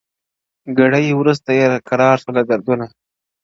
[0.77, 2.85] •ګړی وروسته یې کرار سوله دردوونه-